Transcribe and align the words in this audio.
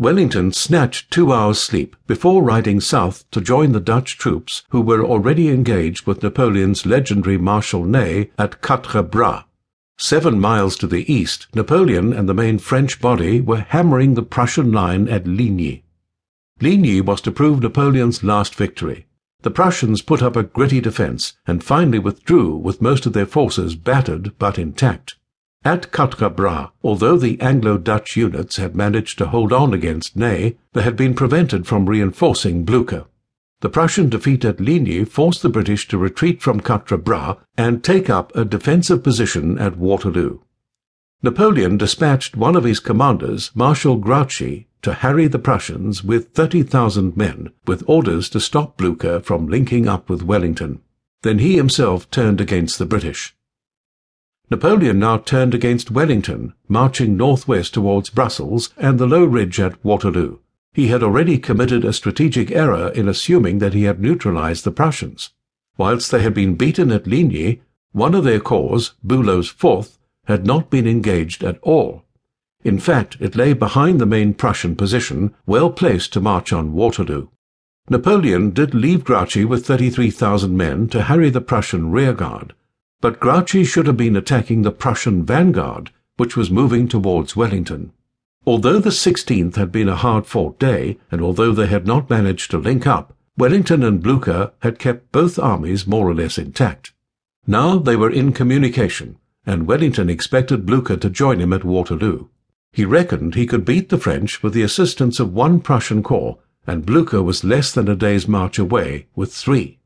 Wellington 0.00 0.52
snatched 0.52 1.10
two 1.10 1.32
hours' 1.32 1.60
sleep 1.60 1.96
before 2.06 2.40
riding 2.40 2.80
south 2.80 3.28
to 3.32 3.40
join 3.40 3.72
the 3.72 3.80
Dutch 3.80 4.16
troops 4.16 4.62
who 4.68 4.80
were 4.80 5.04
already 5.04 5.48
engaged 5.48 6.06
with 6.06 6.22
Napoleon's 6.22 6.86
legendary 6.86 7.36
Marshal 7.36 7.84
Ney 7.84 8.30
at 8.38 8.62
Quatre 8.62 9.02
Bras. 9.02 9.42
Seven 9.98 10.38
miles 10.38 10.76
to 10.76 10.86
the 10.86 11.12
east, 11.12 11.48
Napoleon 11.52 12.12
and 12.12 12.28
the 12.28 12.34
main 12.34 12.58
French 12.58 13.00
body 13.00 13.40
were 13.40 13.66
hammering 13.70 14.14
the 14.14 14.22
Prussian 14.22 14.70
line 14.70 15.08
at 15.08 15.26
Ligny. 15.26 15.82
Ligny 16.60 17.00
was 17.00 17.20
to 17.22 17.32
prove 17.32 17.60
Napoleon's 17.60 18.22
last 18.22 18.54
victory. 18.54 19.06
The 19.42 19.50
Prussians 19.50 20.02
put 20.02 20.22
up 20.22 20.36
a 20.36 20.44
gritty 20.44 20.80
defense 20.80 21.36
and 21.44 21.64
finally 21.64 21.98
withdrew 21.98 22.54
with 22.54 22.80
most 22.80 23.04
of 23.04 23.14
their 23.14 23.26
forces 23.26 23.74
battered 23.74 24.38
but 24.38 24.60
intact. 24.60 25.16
At 25.64 25.90
Quatre 25.90 26.30
Bras, 26.30 26.70
although 26.82 27.16
the 27.16 27.40
Anglo-Dutch 27.40 28.16
units 28.16 28.56
had 28.56 28.76
managed 28.76 29.18
to 29.18 29.26
hold 29.26 29.52
on 29.52 29.74
against 29.74 30.16
Ney, 30.16 30.56
they 30.72 30.82
had 30.82 30.96
been 30.96 31.14
prevented 31.14 31.66
from 31.66 31.86
reinforcing 31.86 32.64
Blucher. 32.64 33.06
The 33.60 33.68
Prussian 33.68 34.08
defeat 34.08 34.44
at 34.44 34.60
Ligny 34.60 35.04
forced 35.04 35.42
the 35.42 35.48
British 35.48 35.88
to 35.88 35.98
retreat 35.98 36.40
from 36.40 36.60
Quatre 36.60 36.96
Bras 36.96 37.36
and 37.56 37.82
take 37.82 38.08
up 38.08 38.34
a 38.36 38.44
defensive 38.44 39.02
position 39.02 39.58
at 39.58 39.76
Waterloo. 39.76 40.38
Napoleon 41.24 41.76
dispatched 41.76 42.36
one 42.36 42.54
of 42.54 42.62
his 42.62 42.78
commanders, 42.78 43.50
Marshal 43.56 43.96
Grouchy, 43.96 44.68
to 44.82 44.94
harry 44.94 45.26
the 45.26 45.40
Prussians 45.40 46.04
with 46.04 46.28
30,000 46.34 47.16
men, 47.16 47.50
with 47.66 47.82
orders 47.88 48.28
to 48.28 48.38
stop 48.38 48.76
Blucher 48.76 49.18
from 49.18 49.48
linking 49.48 49.88
up 49.88 50.08
with 50.08 50.22
Wellington. 50.22 50.80
Then 51.22 51.40
he 51.40 51.56
himself 51.56 52.08
turned 52.12 52.40
against 52.40 52.78
the 52.78 52.86
British. 52.86 53.34
Napoleon 54.50 54.98
now 54.98 55.18
turned 55.18 55.54
against 55.54 55.90
Wellington, 55.90 56.54
marching 56.68 57.16
northwest 57.16 57.74
towards 57.74 58.08
Brussels 58.08 58.72
and 58.78 58.98
the 58.98 59.06
low 59.06 59.24
ridge 59.24 59.60
at 59.60 59.84
Waterloo. 59.84 60.38
He 60.72 60.86
had 60.86 61.02
already 61.02 61.38
committed 61.38 61.84
a 61.84 61.92
strategic 61.92 62.50
error 62.50 62.88
in 62.88 63.08
assuming 63.08 63.58
that 63.58 63.74
he 63.74 63.82
had 63.82 64.00
neutralized 64.00 64.64
the 64.64 64.70
Prussians. 64.70 65.30
Whilst 65.76 66.10
they 66.10 66.22
had 66.22 66.32
been 66.32 66.54
beaten 66.54 66.90
at 66.90 67.06
Ligny, 67.06 67.60
one 67.92 68.14
of 68.14 68.24
their 68.24 68.40
corps, 68.40 68.92
Bülow's 69.06 69.48
fourth, 69.48 69.98
had 70.24 70.46
not 70.46 70.70
been 70.70 70.86
engaged 70.86 71.44
at 71.44 71.58
all. 71.62 72.04
In 72.64 72.78
fact, 72.78 73.18
it 73.20 73.36
lay 73.36 73.52
behind 73.52 74.00
the 74.00 74.06
main 74.06 74.34
Prussian 74.34 74.76
position, 74.76 75.34
well 75.46 75.70
placed 75.70 76.12
to 76.14 76.20
march 76.20 76.52
on 76.52 76.72
Waterloo. 76.72 77.28
Napoleon 77.90 78.50
did 78.50 78.74
leave 78.74 79.04
Grouchy 79.04 79.44
with 79.44 79.66
33,000 79.66 80.56
men 80.56 80.88
to 80.88 81.02
harry 81.02 81.30
the 81.30 81.40
Prussian 81.40 81.90
rearguard, 81.90 82.54
but 83.00 83.20
Grouchy 83.20 83.64
should 83.64 83.86
have 83.86 83.96
been 83.96 84.16
attacking 84.16 84.62
the 84.62 84.72
Prussian 84.72 85.24
vanguard, 85.24 85.90
which 86.16 86.36
was 86.36 86.50
moving 86.50 86.88
towards 86.88 87.36
Wellington. 87.36 87.92
Although 88.46 88.78
the 88.78 88.90
16th 88.90 89.56
had 89.56 89.70
been 89.70 89.88
a 89.88 89.96
hard-fought 89.96 90.58
day, 90.58 90.98
and 91.10 91.20
although 91.20 91.52
they 91.52 91.66
had 91.66 91.86
not 91.86 92.10
managed 92.10 92.50
to 92.50 92.58
link 92.58 92.86
up, 92.86 93.14
Wellington 93.36 93.84
and 93.84 94.02
Blucher 94.02 94.52
had 94.60 94.78
kept 94.78 95.12
both 95.12 95.38
armies 95.38 95.86
more 95.86 96.08
or 96.08 96.14
less 96.14 96.38
intact. 96.38 96.92
Now 97.46 97.78
they 97.78 97.94
were 97.94 98.10
in 98.10 98.32
communication, 98.32 99.16
and 99.46 99.66
Wellington 99.66 100.10
expected 100.10 100.66
Blucher 100.66 100.96
to 100.96 101.08
join 101.08 101.40
him 101.40 101.52
at 101.52 101.64
Waterloo. 101.64 102.28
He 102.72 102.84
reckoned 102.84 103.34
he 103.34 103.46
could 103.46 103.64
beat 103.64 103.90
the 103.90 103.98
French 103.98 104.42
with 104.42 104.54
the 104.54 104.62
assistance 104.62 105.20
of 105.20 105.32
one 105.32 105.60
Prussian 105.60 106.02
corps, 106.02 106.38
and 106.66 106.84
Blucher 106.84 107.22
was 107.22 107.44
less 107.44 107.72
than 107.72 107.88
a 107.88 107.94
day's 107.94 108.26
march 108.26 108.58
away 108.58 109.06
with 109.14 109.32
three. 109.32 109.77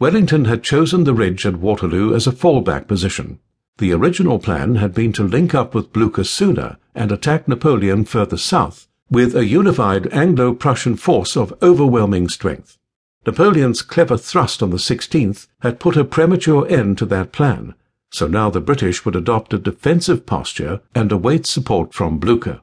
Wellington 0.00 0.46
had 0.46 0.62
chosen 0.62 1.04
the 1.04 1.12
ridge 1.12 1.44
at 1.44 1.58
Waterloo 1.58 2.14
as 2.14 2.26
a 2.26 2.32
fallback 2.32 2.88
position. 2.88 3.38
The 3.76 3.92
original 3.92 4.38
plan 4.38 4.76
had 4.76 4.94
been 4.94 5.12
to 5.12 5.22
link 5.22 5.54
up 5.54 5.74
with 5.74 5.92
Blucher 5.92 6.24
sooner 6.24 6.78
and 6.94 7.12
attack 7.12 7.46
Napoleon 7.46 8.06
further 8.06 8.38
south, 8.38 8.88
with 9.10 9.36
a 9.36 9.44
unified 9.44 10.10
Anglo-Prussian 10.10 10.96
force 10.96 11.36
of 11.36 11.52
overwhelming 11.62 12.30
strength. 12.30 12.78
Napoleon's 13.26 13.82
clever 13.82 14.16
thrust 14.16 14.62
on 14.62 14.70
the 14.70 14.78
16th 14.78 15.48
had 15.60 15.78
put 15.78 15.98
a 15.98 16.04
premature 16.04 16.66
end 16.66 16.96
to 16.96 17.04
that 17.04 17.30
plan, 17.30 17.74
so 18.10 18.26
now 18.26 18.48
the 18.48 18.62
British 18.62 19.04
would 19.04 19.14
adopt 19.14 19.52
a 19.52 19.58
defensive 19.58 20.24
posture 20.24 20.80
and 20.94 21.12
await 21.12 21.46
support 21.46 21.92
from 21.92 22.18
Blucher. 22.18 22.62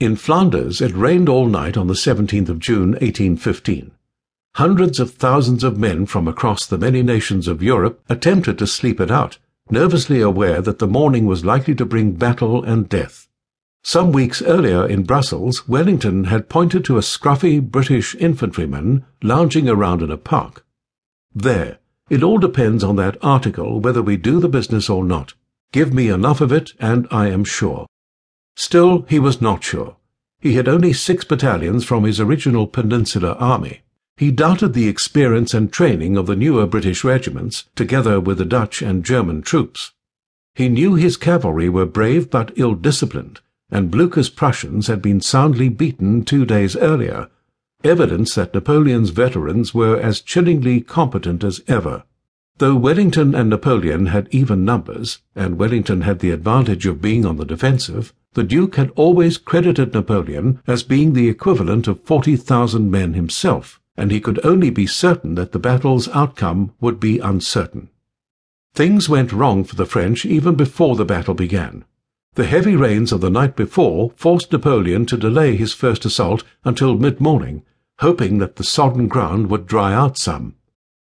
In 0.00 0.16
Flanders, 0.16 0.80
it 0.80 0.96
rained 0.96 1.28
all 1.28 1.48
night 1.48 1.76
on 1.76 1.88
the 1.88 1.92
17th 1.92 2.48
of 2.48 2.58
June, 2.58 2.92
1815. 2.92 3.90
Hundreds 4.56 5.00
of 5.00 5.12
thousands 5.12 5.64
of 5.64 5.78
men 5.78 6.04
from 6.04 6.28
across 6.28 6.66
the 6.66 6.76
many 6.76 7.02
nations 7.02 7.48
of 7.48 7.62
Europe 7.62 8.02
attempted 8.10 8.58
to 8.58 8.66
sleep 8.66 9.00
it 9.00 9.10
out, 9.10 9.38
nervously 9.70 10.20
aware 10.20 10.60
that 10.60 10.78
the 10.78 10.86
morning 10.86 11.24
was 11.24 11.42
likely 11.44 11.74
to 11.74 11.86
bring 11.86 12.12
battle 12.12 12.62
and 12.62 12.86
death. 12.90 13.28
Some 13.82 14.12
weeks 14.12 14.42
earlier 14.42 14.86
in 14.86 15.04
Brussels, 15.04 15.66
Wellington 15.66 16.24
had 16.24 16.50
pointed 16.50 16.84
to 16.84 16.98
a 16.98 17.02
scruffy 17.02 17.60
British 17.60 18.14
infantryman 18.16 19.06
lounging 19.22 19.70
around 19.70 20.02
in 20.02 20.10
a 20.10 20.18
park. 20.18 20.66
There, 21.34 21.78
it 22.10 22.22
all 22.22 22.38
depends 22.38 22.84
on 22.84 22.96
that 22.96 23.16
article 23.22 23.80
whether 23.80 24.02
we 24.02 24.18
do 24.18 24.38
the 24.38 24.50
business 24.50 24.90
or 24.90 25.02
not. 25.02 25.32
Give 25.72 25.94
me 25.94 26.08
enough 26.10 26.42
of 26.42 26.52
it, 26.52 26.74
and 26.78 27.08
I 27.10 27.28
am 27.28 27.44
sure. 27.44 27.86
Still, 28.54 29.06
he 29.08 29.18
was 29.18 29.40
not 29.40 29.64
sure. 29.64 29.96
He 30.40 30.54
had 30.54 30.68
only 30.68 30.92
six 30.92 31.24
battalions 31.24 31.86
from 31.86 32.04
his 32.04 32.20
original 32.20 32.66
Peninsular 32.66 33.30
Army. 33.30 33.80
He 34.16 34.30
doubted 34.30 34.72
the 34.72 34.88
experience 34.88 35.54
and 35.54 35.72
training 35.72 36.16
of 36.16 36.26
the 36.26 36.36
newer 36.36 36.66
British 36.66 37.02
regiments, 37.02 37.64
together 37.74 38.20
with 38.20 38.38
the 38.38 38.44
Dutch 38.44 38.82
and 38.82 39.04
German 39.04 39.42
troops. 39.42 39.92
He 40.54 40.68
knew 40.68 40.94
his 40.94 41.16
cavalry 41.16 41.68
were 41.68 41.86
brave 41.86 42.30
but 42.30 42.52
ill-disciplined, 42.56 43.40
and 43.70 43.90
Blucher's 43.90 44.28
Prussians 44.28 44.86
had 44.86 45.00
been 45.00 45.20
soundly 45.20 45.70
beaten 45.70 46.24
two 46.24 46.44
days 46.44 46.76
earlier, 46.76 47.28
evidence 47.82 48.34
that 48.34 48.54
Napoleon's 48.54 49.10
veterans 49.10 49.72
were 49.74 49.98
as 49.98 50.20
chillingly 50.20 50.82
competent 50.82 51.42
as 51.42 51.62
ever. 51.66 52.04
Though 52.58 52.76
Wellington 52.76 53.34
and 53.34 53.48
Napoleon 53.48 54.06
had 54.06 54.28
even 54.30 54.64
numbers, 54.64 55.20
and 55.34 55.58
Wellington 55.58 56.02
had 56.02 56.18
the 56.18 56.30
advantage 56.30 56.86
of 56.86 57.00
being 57.00 57.24
on 57.24 57.38
the 57.38 57.46
defensive, 57.46 58.12
the 58.34 58.44
Duke 58.44 58.76
had 58.76 58.92
always 58.94 59.38
credited 59.38 59.94
Napoleon 59.94 60.60
as 60.66 60.82
being 60.82 61.14
the 61.14 61.28
equivalent 61.28 61.88
of 61.88 62.02
40,000 62.02 62.90
men 62.90 63.14
himself, 63.14 63.80
and 63.96 64.10
he 64.10 64.20
could 64.20 64.44
only 64.44 64.70
be 64.70 64.86
certain 64.86 65.34
that 65.34 65.52
the 65.52 65.58
battle's 65.58 66.08
outcome 66.08 66.72
would 66.80 66.98
be 66.98 67.18
uncertain. 67.18 67.88
Things 68.74 69.08
went 69.08 69.32
wrong 69.32 69.64
for 69.64 69.76
the 69.76 69.86
French 69.86 70.24
even 70.24 70.54
before 70.54 70.96
the 70.96 71.04
battle 71.04 71.34
began. 71.34 71.84
The 72.34 72.46
heavy 72.46 72.74
rains 72.74 73.12
of 73.12 73.20
the 73.20 73.28
night 73.28 73.56
before 73.56 74.12
forced 74.16 74.50
Napoleon 74.50 75.04
to 75.06 75.18
delay 75.18 75.56
his 75.56 75.74
first 75.74 76.06
assault 76.06 76.44
until 76.64 76.96
mid-morning, 76.96 77.62
hoping 77.98 78.38
that 78.38 78.56
the 78.56 78.64
sodden 78.64 79.08
ground 79.08 79.50
would 79.50 79.66
dry 79.66 79.92
out 79.92 80.16
some. 80.16 80.54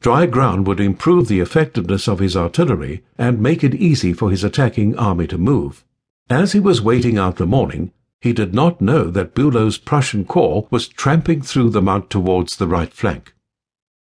Dry 0.01 0.27
ground 0.27 0.69
would 0.69 0.79
improve 0.79 1.27
the 1.27 1.41
effectiveness 1.41 2.07
of 2.07 2.21
his 2.21 2.37
artillery 2.37 3.03
and 3.19 3.41
make 3.41 3.65
it 3.65 3.75
easy 3.75 4.13
for 4.13 4.31
his 4.31 4.45
attacking 4.45 4.97
army 4.97 5.27
to 5.27 5.39
move. 5.39 5.85
As 6.31 6.53
he 6.53 6.61
was 6.61 6.81
waiting 6.81 7.19
out 7.19 7.37
the 7.37 7.47
morning, 7.47 7.93
he 8.21 8.33
did 8.33 8.55
not 8.55 8.81
know 8.81 9.11
that 9.11 9.35
Bülow's 9.35 9.79
Prussian 9.79 10.25
corps 10.25 10.67
was 10.71 10.89
tramping 10.89 11.43
through 11.43 11.71
the 11.71 11.83
mud 11.83 12.11
towards 12.11 12.57
the 12.57 12.67
right 12.67 12.93
flank. 12.93 13.35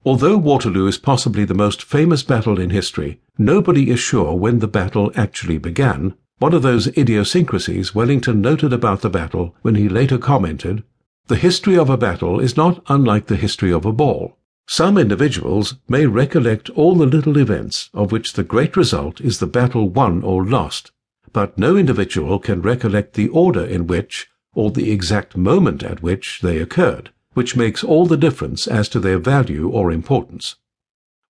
Although 0.04 0.38
Waterloo 0.38 0.88
is 0.88 0.98
possibly 0.98 1.46
the 1.46 1.54
most 1.54 1.84
famous 1.84 2.24
battle 2.24 2.60
in 2.60 2.72
history, 2.72 3.20
nobody 3.38 3.90
is 3.90 4.00
sure 4.00 4.34
when 4.34 4.60
the 4.60 4.68
battle 4.68 5.12
actually 5.16 5.58
began, 5.58 6.16
one 6.40 6.54
of 6.54 6.64
those 6.64 6.88
idiosyncrasies 6.98 7.94
Wellington 7.94 8.42
noted 8.42 8.74
about 8.74 9.02
the 9.02 9.12
battle 9.12 9.56
when 9.62 9.76
he 9.76 9.88
later 9.88 10.18
commented, 10.18 10.84
The 11.28 11.36
history 11.36 11.78
of 11.78 11.90
a 11.90 11.98
battle 11.98 12.40
is 12.40 12.58
not 12.58 12.84
unlike 12.88 13.28
the 13.28 13.36
history 13.36 13.72
of 13.72 13.86
a 13.86 13.94
ball. 13.94 14.38
Some 14.68 14.98
individuals 14.98 15.76
may 15.88 16.06
recollect 16.06 16.70
all 16.72 16.96
the 16.96 17.06
little 17.06 17.38
events 17.38 17.90
of 17.94 18.12
which 18.12 18.34
the 18.34 18.44
great 18.44 18.76
result 18.76 19.22
is 19.22 19.38
the 19.38 19.48
battle 19.48 19.90
won 19.90 20.24
or 20.24 20.46
lost, 20.46 20.92
but 21.34 21.58
no 21.58 21.78
individual 21.78 22.40
can 22.40 22.62
recollect 22.62 23.14
the 23.14 23.30
order 23.30 23.66
in 23.66 23.88
which, 23.88 24.30
or 24.54 24.72
the 24.72 24.92
exact 24.92 25.38
moment 25.38 25.84
at 25.84 26.02
which, 26.02 26.42
they 26.42 26.58
occurred, 26.58 27.12
which 27.34 27.56
makes 27.56 27.84
all 27.84 28.06
the 28.06 28.18
difference 28.18 28.68
as 28.68 28.90
to 28.90 29.00
their 29.00 29.18
value 29.18 29.70
or 29.70 29.92
importance. 29.92 30.56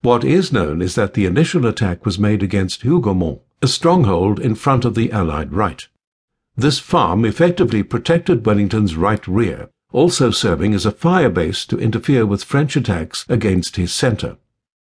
What 0.02 0.24
is 0.24 0.52
known 0.52 0.81
is 0.81 0.96
that 0.96 1.14
the 1.14 1.25
initial 1.25 1.68
attack 1.68 2.06
was 2.06 2.18
made 2.18 2.42
against 2.42 2.81
Hougomont, 2.81 3.42
a 3.62 3.68
stronghold 3.68 4.40
in 4.40 4.56
front 4.56 4.86
of 4.86 4.96
the 4.96 5.12
Allied 5.12 5.54
right. 5.54 5.88
This 6.56 6.80
farm 6.80 7.24
effectively 7.24 7.84
protected 7.84 8.46
Wellington's 8.46 8.96
right 8.96 9.25
rear, 9.28 9.70
also 9.92 10.31
serving 10.31 10.74
as 10.74 10.86
a 10.86 10.92
fire 10.92 11.30
base 11.30 11.66
to 11.68 11.78
interfere 11.78 12.25
with 12.25 12.44
French 12.44 12.75
attacks 12.75 13.25
against 13.30 13.75
his 13.75 13.94
centre. 13.94 14.38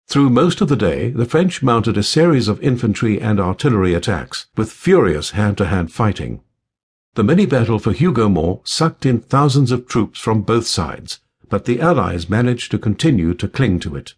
Through 0.08 0.30
most 0.30 0.62
of 0.62 0.70
the 0.70 0.76
day, 0.76 1.10
the 1.10 1.26
French 1.26 1.64
mounted 1.64 1.98
a 1.98 2.04
series 2.04 2.48
of 2.48 2.62
infantry 2.62 3.20
and 3.20 3.40
artillery 3.40 3.94
attacks, 3.94 4.48
with 4.56 4.72
furious 4.72 5.32
hand-to-hand 5.32 5.92
fighting. 5.92 6.42
The 7.16 7.24
mini-battle 7.24 7.80
for 7.80 7.94
Hougomont 7.94 8.68
sucked 8.68 9.06
in 9.06 9.20
thousands 9.20 9.72
of 9.72 9.88
troops 9.88 10.20
from 10.20 10.42
both 10.42 10.68
sides, 10.68 11.20
but 11.50 11.66
the 11.66 11.82
Allies 11.82 12.30
managed 12.30 12.72
to 12.72 12.78
continue 12.78 13.34
to 13.34 13.48
cling 13.48 13.80
to 13.80 13.96
it. 13.96 14.14